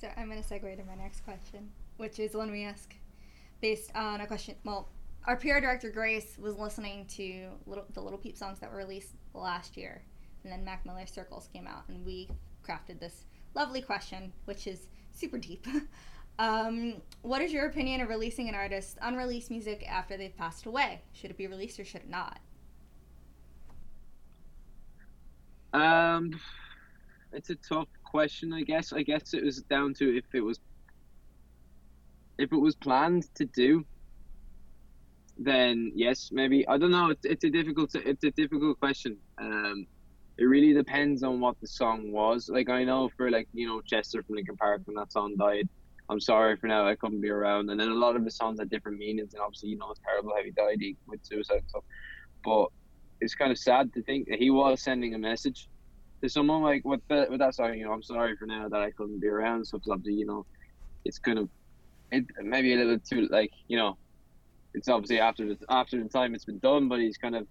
[0.00, 2.94] So I'm gonna segue to my next question, which is one we ask
[3.60, 4.54] based on a question.
[4.64, 4.88] Well,
[5.26, 9.10] our PR director Grace was listening to little, the Lil Peep songs that were released
[9.34, 10.00] last year,
[10.42, 12.30] and then Mac Miller Circles came out, and we
[12.66, 15.66] crafted this lovely question, which is super deep.
[16.38, 21.02] um, what is your opinion of releasing an artist's unreleased music after they've passed away?
[21.12, 22.38] Should it be released or should it not?
[25.74, 26.40] Um,
[27.32, 28.52] it's a tough question.
[28.52, 28.92] I guess.
[28.92, 30.60] I guess it was down to if it was
[32.38, 33.84] if it was planned to do
[35.40, 37.10] then yes, maybe I don't know.
[37.10, 39.16] It's, it's a difficult it's a difficult question.
[39.40, 39.86] Um,
[40.38, 42.50] it really depends on what the song was.
[42.52, 45.68] Like I know for like you know Chester from Linkin Park when that song died.
[46.10, 47.70] I'm sorry for now I couldn't be around.
[47.70, 50.00] And then a lot of the songs had different meanings, and obviously you know it's
[50.04, 51.84] terrible how he died he, with suicide and stuff.
[52.44, 52.66] But
[53.22, 55.68] it's kind of sad to think that he was sending a message
[56.22, 57.74] to someone like with the, with that song.
[57.74, 59.66] You know, I'm sorry for now that I couldn't be around.
[59.66, 60.46] So obviously you know,
[61.04, 61.48] it's kind of
[62.12, 63.96] it maybe a little too like you know
[64.74, 67.46] it's obviously after the after the time it's been done, but he's kind of.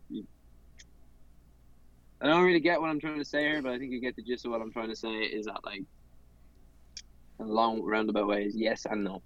[2.21, 4.15] I don't really get what I'm trying to say here, but I think you get
[4.15, 5.09] the gist of what I'm trying to say.
[5.09, 5.83] Is that like
[7.39, 8.53] a long roundabout ways?
[8.55, 9.21] Yes and no.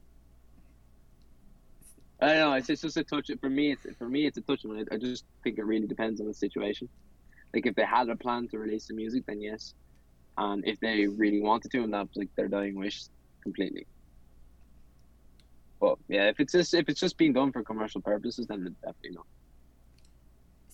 [2.22, 2.54] I don't know.
[2.54, 3.32] It's, just a touch.
[3.42, 4.62] For me, it's for me, it's a touch.
[4.92, 6.88] I just think it really depends on the situation.
[7.54, 9.74] Like if they had a plan to release the music, then yes,
[10.38, 13.06] and if they really wanted to, and that's like their dying wish,
[13.44, 13.86] completely.
[15.80, 19.12] But yeah, if it's just if it's just being done for commercial purposes, then definitely
[19.16, 19.26] not.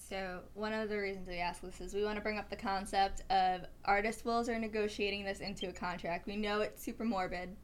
[0.10, 2.56] So one of the reasons we ask this is we want to bring up the
[2.56, 6.26] concept of artist wills are negotiating this into a contract.
[6.26, 7.56] We know it's super morbid,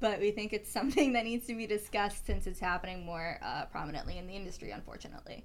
[0.00, 3.66] but we think it's something that needs to be discussed since it's happening more uh,
[3.66, 5.44] prominently in the industry, unfortunately.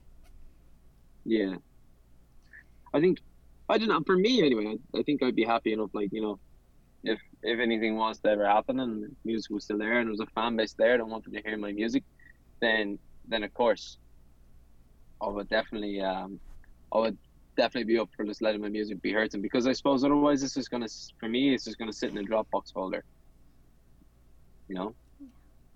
[1.25, 1.55] Yeah,
[2.93, 3.19] I think
[3.69, 4.01] I don't know.
[4.05, 6.39] For me, anyway, I, I think I'd be happy enough, like you know,
[7.03, 10.19] if if anything was to ever happen and music was still there and there was
[10.19, 12.03] a fan base there that wanted to hear my music,
[12.61, 12.97] then
[13.27, 13.97] then of course
[15.21, 16.39] I would definitely um
[16.93, 17.17] I would
[17.57, 20.43] definitely be up for just letting my music be heard and because I suppose otherwise
[20.43, 20.87] it's just gonna
[21.19, 23.03] for me it's just gonna sit in a Dropbox folder.
[24.67, 24.95] You know?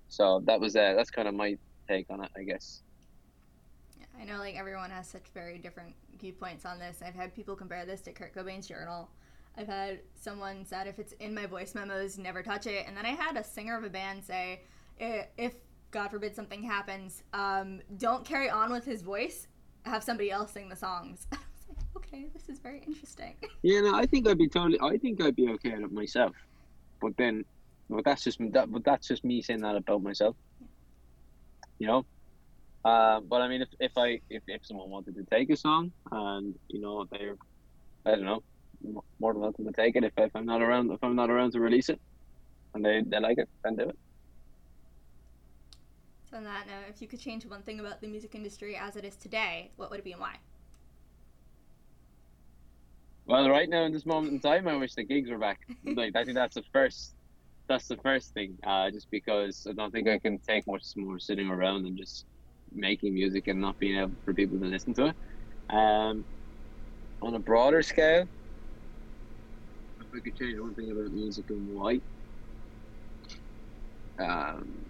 [0.10, 1.56] So that was uh, that's kind of my
[1.88, 2.82] take on it, I guess.
[4.22, 7.02] I know like everyone has such very different viewpoints on this.
[7.06, 9.10] I've had people compare this to Kurt Cobain's journal
[9.58, 12.86] I've had someone said if it's in my voice memos, never touch it.
[12.88, 14.62] And then I had a singer of a band say,
[15.00, 15.56] if
[15.92, 19.48] God forbid something happens, um, don't carry on with his voice.
[19.84, 21.28] Have somebody else sing the songs.
[21.32, 23.36] I was like, okay, this is very interesting.
[23.64, 24.80] Yeah, no, I think I'd be totally.
[24.82, 26.36] I think I'd be okay with it myself.
[27.00, 27.46] But then,
[27.92, 28.72] but that's just that.
[28.72, 30.36] But that's just me saying that about myself.
[30.60, 30.68] Yeah.
[31.78, 32.06] You know.
[32.84, 35.94] Uh, but I mean, if, if I if, if someone wanted to take a song
[36.12, 37.36] and you know they're,
[38.06, 38.42] I don't know,
[39.20, 41.52] more than welcome to take it if, if I'm not around if I'm not around
[41.54, 42.00] to release it
[42.74, 43.96] and they, they like it then do it
[46.30, 48.96] So on that note, if you could change one thing about the music industry as
[48.96, 50.38] it is today, what would it be and why?
[53.26, 55.60] Well, right now in this moment in time, I wish the gigs were back.
[55.96, 57.16] like I think that's the first.
[57.70, 58.58] That's the first thing.
[58.66, 62.26] Uh, just because I don't think I can take much more sitting around and just
[62.72, 65.16] making music and not being able for people to listen to it.
[65.76, 66.26] Um,
[67.22, 68.26] on a broader scale,
[70.02, 72.00] if I could change one thing about music and why,
[74.20, 74.86] um,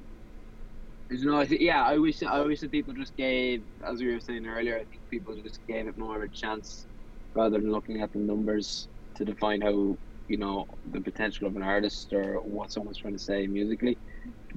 [1.10, 4.20] you know, I yeah, I wish I wish that people just gave, as we were
[4.22, 6.88] saying earlier, I think people just gave it more of a chance
[7.36, 11.64] rather than looking at the numbers to define how you know the potential of an
[11.64, 14.00] artist or what someone's trying to say musically,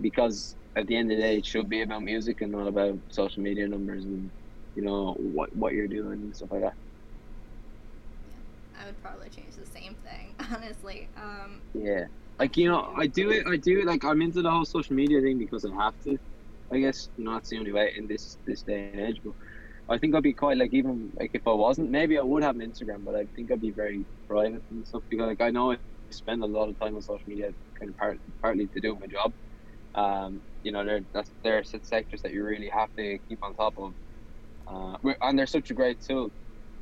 [0.01, 3.01] because at the end of the day, it should be about music and not about
[3.11, 4.33] social media numbers and
[4.75, 6.75] you know what what you're doing and stuff like that.
[8.75, 11.11] I would probably change the same thing, honestly.
[11.17, 12.07] Um, Yeah,
[12.39, 13.47] like you know, I do it.
[13.47, 13.87] I do it.
[13.87, 16.19] Like I'm into the whole social media thing because I have to.
[16.73, 19.21] I guess you know, it's the only way in this this day and age.
[19.25, 19.35] But
[19.89, 22.57] I think I'd be quite like even like if I wasn't, maybe I would have
[22.57, 25.73] an Instagram, but I think I'd be very private and stuff because like I know
[25.73, 25.79] I
[26.13, 29.07] spend a lot of time on social media, kind of part, partly to do my
[29.07, 29.33] job.
[29.95, 31.33] Um, you know, there that's
[31.71, 33.95] such sectors that you really have to keep on top of,
[34.69, 36.31] uh, and they're such a great tool.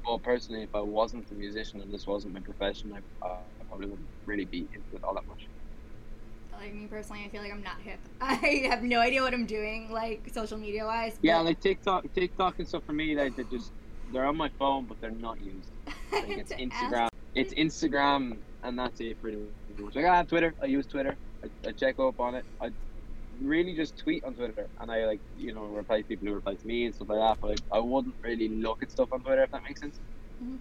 [0.09, 3.65] Well, personally, if I wasn't a musician and this wasn't my profession, I, uh, I
[3.69, 5.49] probably wouldn't really be into it all that much.
[6.53, 8.01] like me personally, I feel like I'm not hip.
[8.21, 11.19] I have no idea what I'm doing, like social media wise.
[11.23, 13.73] Yeah, like TikTok, TikTok and stuff for me, like they just
[14.13, 15.71] they're on my phone, but they're not used.
[16.13, 19.39] Like it's Instagram, it's Instagram, and that's it pretty
[19.79, 19.95] much.
[19.97, 22.45] Like I have Twitter, I use Twitter, I, I check up on it.
[22.61, 22.71] I
[23.45, 26.55] really just tweet on Twitter, and I like you know reply to people who reply
[26.55, 27.41] to me and stuff like that.
[27.41, 29.99] But I, I wouldn't really look at stuff on Twitter if that makes sense.
[30.43, 30.59] Mhm.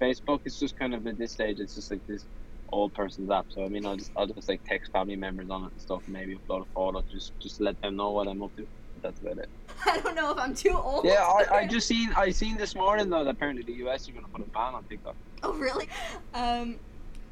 [0.00, 2.24] Facebook is just kind of at this stage, it's just like this
[2.72, 3.46] old person's app.
[3.50, 6.02] So I mean, I'll just I'll just like text family members on it and stuff,
[6.04, 8.66] and maybe upload a photo, just just let them know what I'm up to.
[9.02, 9.48] That's about it.
[9.86, 11.04] I don't know if I'm too old.
[11.04, 14.12] Yeah, I, I just seen I seen this morning though that apparently the US are
[14.12, 15.14] gonna put a ban on TikTok.
[15.42, 15.88] Oh, really?
[16.34, 16.76] Um,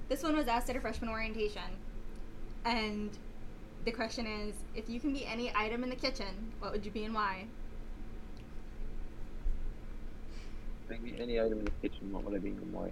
[0.09, 1.62] this one was asked at a freshman orientation,
[2.64, 3.11] and
[3.88, 6.90] the question is, if you can be any item in the kitchen, what would you
[6.90, 7.46] be and why?
[10.90, 12.90] Maybe any item in the kitchen, what would I be and why?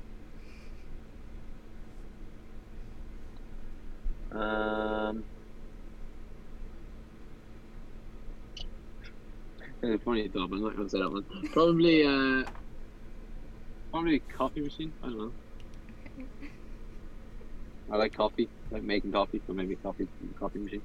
[4.33, 5.23] Um,
[9.83, 11.27] kind funny thought, but I'm not gonna say that one.
[11.53, 12.43] Probably, uh,
[13.91, 14.95] probably a coffee machine.
[15.03, 15.33] I don't know.
[17.93, 20.83] I like coffee, like making coffee, so maybe a coffee coffee machine.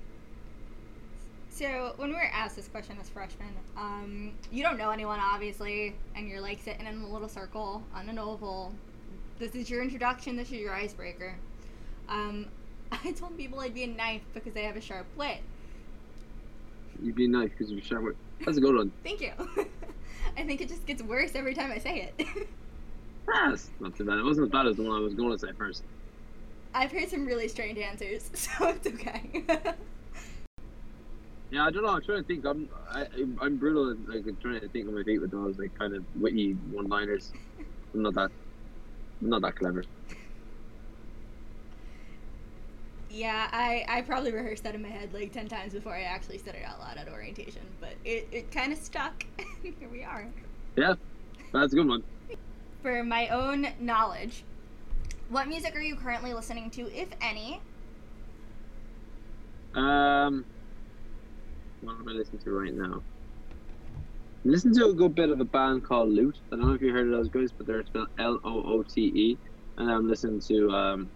[1.49, 5.95] So when we were asked this question as freshmen, um, you don't know anyone obviously,
[6.15, 8.73] and you're like sitting in a little circle on an oval.
[9.37, 10.35] This is your introduction.
[10.35, 11.35] This is your icebreaker.
[12.07, 12.47] Um,
[12.91, 15.39] I told people I'd be a knife because I have a sharp wit.
[17.01, 18.15] You'd be a knife because you're sharp.
[18.45, 18.91] That's a good one.
[19.03, 19.31] Thank you.
[20.37, 22.27] I think it just gets worse every time I say it.
[23.33, 24.17] Ah, that's not too bad.
[24.17, 25.83] It wasn't as bad as the one I was going to say first.
[26.73, 29.43] I've heard some really strange answers, so it's okay.
[31.53, 31.89] Yeah, I don't know.
[31.89, 32.45] I'm trying to think.
[32.45, 33.89] I'm I, I'm- I'm brutal.
[33.89, 36.53] and, Like I'm trying to think on my feet with those like kind of witty
[36.71, 37.33] one-liners.
[37.93, 38.31] I'm not that.
[39.21, 39.83] I'm not that clever.
[43.09, 46.37] yeah, I, I probably rehearsed that in my head like 10 times before I actually
[46.37, 49.25] said it out loud at orientation, but it, it kind of stuck.
[49.61, 50.25] Here we are.
[50.77, 50.93] Yeah,
[51.51, 52.03] that's a good one.
[52.81, 54.45] For my own knowledge,
[55.31, 57.61] what music are you currently listening to, if any?
[59.73, 60.43] Um,
[61.79, 63.01] what am I listening to right now?
[64.43, 66.37] I'm to a good bit of a band called Loote.
[66.51, 68.83] I don't know if you heard of those guys, but they're spelled L O O
[68.83, 69.37] T E.
[69.77, 71.09] And I'm listening to um,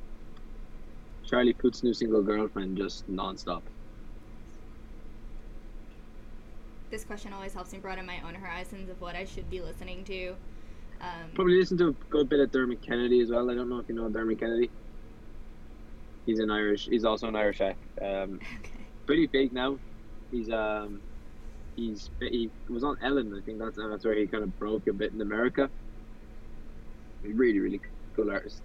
[1.26, 3.64] Charlie Puth's new single "Girlfriend" just non-stop.
[6.90, 10.06] This question always helps me broaden my own horizons of what I should be listening
[10.06, 10.36] to.
[11.06, 13.50] Um, Probably listen to a good bit of Dermot Kennedy as well.
[13.50, 14.72] I don't know if you know Dermot Kennedy.
[16.26, 16.88] He's an Irish.
[16.88, 17.78] He's also an Irish act.
[18.02, 18.86] Um, okay.
[19.06, 19.78] pretty big now.
[20.32, 21.02] He's um,
[21.76, 23.38] he's he was on Ellen.
[23.38, 25.70] I think that's that's where he kind of broke a bit in America.
[27.24, 27.82] Really, really
[28.16, 28.62] cool artist.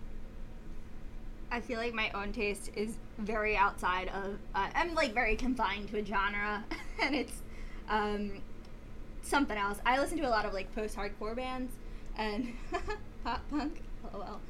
[1.51, 4.39] I feel like my own taste is very outside of.
[4.55, 6.65] Uh, I'm like very confined to a genre,
[7.03, 7.43] and it's
[7.89, 8.41] um,
[9.23, 9.79] something else.
[9.85, 11.73] I listen to a lot of like post-hardcore bands
[12.17, 12.53] and
[13.25, 13.83] pop punk.
[14.13, 14.41] Lol.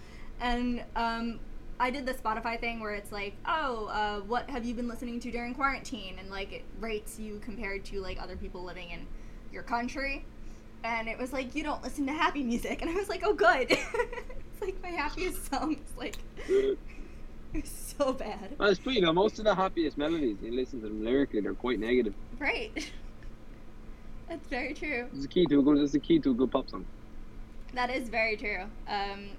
[0.41, 1.41] And um,
[1.79, 5.21] I did the Spotify thing where it's like, oh, uh, what have you been listening
[5.21, 6.17] to during quarantine?
[6.19, 9.07] And like it rates you compared to like other people living in
[9.53, 10.25] your country.
[10.85, 12.81] And it was like, you don't listen to happy music.
[12.81, 13.71] And I was like, oh, good.
[13.71, 15.79] it's like my happiest songs.
[15.97, 16.17] Like,
[16.49, 16.79] it
[17.53, 18.57] was so bad.
[18.59, 21.55] Well, it's you know, most of the happiest melodies, you listen to them lyrically, they're
[21.55, 22.15] quite negative.
[22.39, 22.91] Right.
[24.29, 25.09] That's very true.
[25.13, 25.79] It's the key to a good.
[25.79, 26.87] It's the key to a good pop song.
[27.75, 28.63] That is very true.
[28.89, 29.31] Um,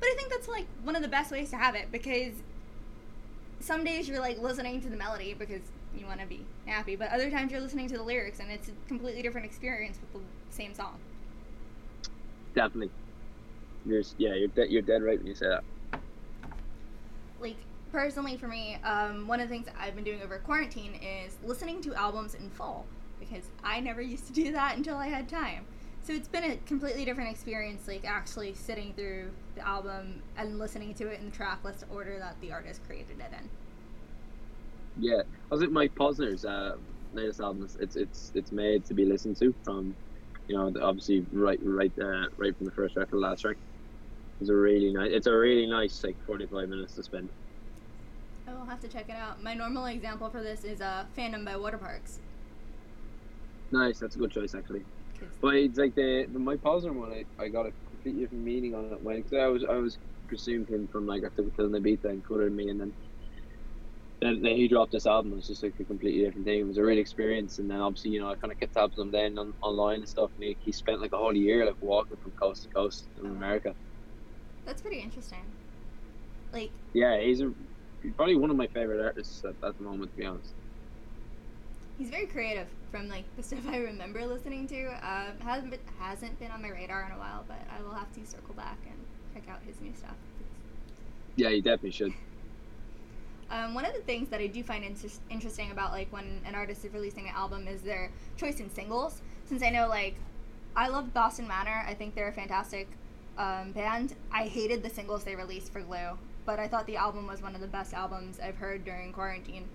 [0.00, 2.32] but I think that's like one of the best ways to have it because
[3.60, 5.62] some days you're like listening to the melody because
[5.96, 8.68] you want to be happy, but other times you're listening to the lyrics and it's
[8.68, 10.98] a completely different experience with the same song.
[12.54, 12.90] Definitely.
[13.84, 14.34] You're yeah.
[14.34, 15.64] You're de- you're dead right when you say that.
[17.40, 17.56] Like
[17.92, 21.80] personally for me, um, one of the things I've been doing over quarantine is listening
[21.82, 22.86] to albums in full
[23.20, 25.66] because I never used to do that until I had time.
[26.06, 30.94] So it's been a completely different experience, like actually sitting through the album and listening
[30.94, 33.50] to it in the track list order that the artist created it in.
[35.00, 36.76] Yeah, I was at Mike Posner's uh,
[37.12, 37.68] latest album.
[37.80, 39.96] It's it's it's made to be listened to from,
[40.46, 43.56] you know, obviously right right uh, right from the first track to the last track.
[44.40, 45.10] It's a really nice.
[45.12, 47.28] It's a really nice like forty five minutes to spend.
[48.46, 49.42] I will have to check it out.
[49.42, 52.18] My normal example for this is uh, Fandom by Waterparks.
[53.72, 54.84] Nice, that's a good choice actually.
[55.42, 57.12] But it's like the the Mike Posner one.
[57.12, 59.98] I, I got a completely different meaning on it when 'cause I was I was
[60.28, 62.94] pursuing him from like after it the beat and cut me and then.
[64.22, 65.32] Then, then he dropped this album.
[65.32, 66.60] It was just like a completely different thing.
[66.60, 68.98] It was a real experience, and then obviously you know I kind of kept tabs
[68.98, 70.32] on him then on, online and stuff.
[70.36, 73.26] And he, he spent like a whole year like walking from coast to coast in
[73.26, 73.30] oh.
[73.30, 73.74] America.
[74.64, 75.54] That's pretty interesting.
[76.52, 77.52] Like, Yeah, he's a,
[78.02, 80.54] he's probably one of my favorite artists at, at the moment, to be honest.
[81.96, 82.68] he's very creative.
[82.96, 86.70] From like the stuff I remember listening to, um, hasn't been, hasn't been on my
[86.70, 88.96] radar in a while, but I will have to circle back and
[89.34, 90.16] check out his new stuff.
[91.36, 92.12] Yeah, you definitely should.
[93.48, 96.56] Um, one of the things that I do find inter- interesting about like when an
[96.56, 99.22] artist is releasing an album is their choice in singles.
[99.44, 100.16] Since I know like
[100.74, 102.88] I love Boston Manor, I think they're a fantastic
[103.38, 104.16] um, band.
[104.32, 107.54] I hated the singles they released for Glue, but I thought the album was one
[107.54, 109.68] of the best albums I've heard during quarantine.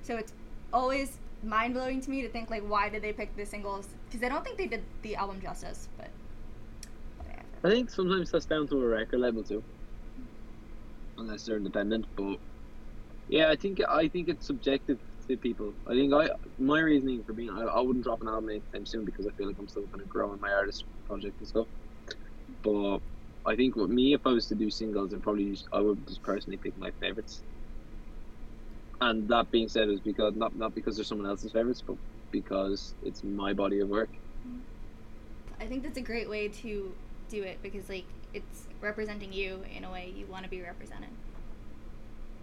[0.00, 0.32] So it's
[0.72, 3.88] always mind blowing to me to think like why did they pick the singles?
[4.06, 6.10] Because I don't think they did the album justice, but
[7.18, 7.42] whatever.
[7.64, 9.62] I think sometimes that's down to a record label too,
[11.16, 12.06] unless they're independent.
[12.16, 12.38] But
[13.28, 15.72] yeah, I think I think it's subjective to people.
[15.86, 19.04] I think I my reasoning for being I, I wouldn't drop an album anytime soon
[19.04, 21.66] because I feel like I'm still going to grow in my artist project and stuff.
[22.62, 22.98] But
[23.46, 26.06] I think with me, if I was to do singles, I'd probably just, I would
[26.06, 27.42] just personally pick my favorites.
[29.00, 31.96] And that being said, is because not not because they're someone else's favorites, but
[32.30, 34.10] because it's my body of work.
[35.60, 36.94] I think that's a great way to
[37.28, 41.10] do it because like it's representing you in a way you want to be represented.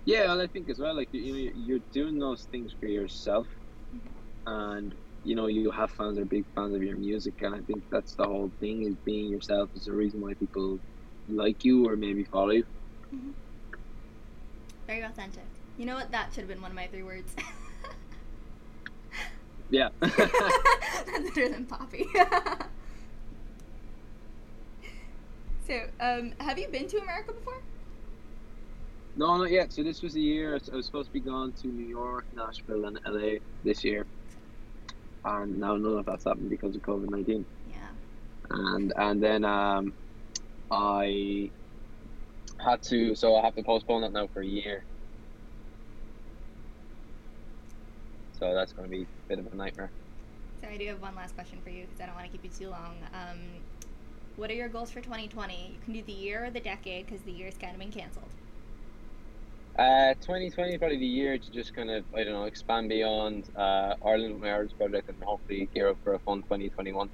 [0.05, 3.47] Yeah, and I think as well, like you know, you're doing those things for yourself,
[3.95, 4.47] mm-hmm.
[4.47, 7.59] and you know you have fans that are big fans of your music, and I
[7.61, 10.79] think that's the whole thing is being yourself is the reason why people
[11.27, 12.65] like you or maybe follow you.
[13.13, 13.31] Mm-hmm.
[14.85, 15.45] Very authentic.
[15.77, 16.11] You know what?
[16.11, 17.33] That should have been one of my three words.
[19.71, 19.89] Yeah.
[19.99, 20.15] That's
[21.33, 22.05] better than Poppy.
[25.67, 27.61] so, um, have you been to America before?
[29.17, 29.73] no, not yet.
[29.73, 32.85] So this was the year I was- supposed to be going to New York, Nashville,
[32.85, 34.05] and LA this year,
[35.23, 37.43] and now none of that's happened because of COVID nineteen.
[37.71, 37.77] Yeah.
[38.51, 39.93] and and then um,
[40.69, 41.49] I
[42.59, 44.83] had to, so I have to postpone that now for a year.
[48.39, 49.91] So that's going to be a bit of a nightmare.
[50.61, 52.43] So I do have one last question for you because I don't want to keep
[52.43, 52.95] you too long.
[53.13, 53.39] Um,
[54.35, 55.71] what are your goals for 2020?
[55.73, 58.29] You can do the year or the decade because the year's kind of been canceled.
[59.77, 63.95] Uh, 2020 probably the year to just kind of I don't know expand beyond uh,
[64.05, 67.09] Ireland with my artist project and hopefully gear up for a fun 2021.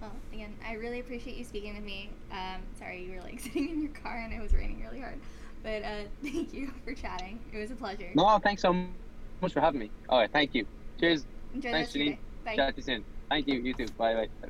[0.00, 2.10] Well, again, I really appreciate you speaking with me.
[2.32, 5.20] Um, sorry you were like sitting in your car and it was raining really hard,
[5.62, 7.40] but uh, thank you for chatting.
[7.52, 8.10] It was a pleasure.
[8.14, 9.92] No, thanks so much for having me.
[10.08, 10.66] All right, thank you.
[11.00, 11.26] Cheers.
[11.54, 12.18] Enjoy Thanks, Janine.
[12.44, 12.56] Bye.
[12.56, 13.04] Chat to you soon.
[13.30, 13.54] Thank you.
[13.54, 13.86] You too.
[13.98, 14.48] Bye bye.